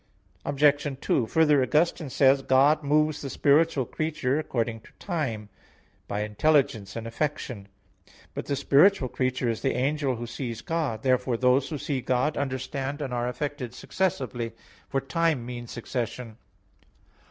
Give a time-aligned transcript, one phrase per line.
[0.45, 0.97] Obj.
[0.99, 2.57] 2: Further, Augustine says (Gen.
[2.57, 2.83] ad lit.
[2.87, 6.03] viii, 22, 23), "God moves the spiritual creature according to time" i.e.
[6.07, 7.67] by intelligence and affection.
[8.33, 11.03] But the spiritual creature is the angel who sees God.
[11.03, 14.53] Therefore those who see God understand and are affected successively;
[14.89, 16.37] for time means succession.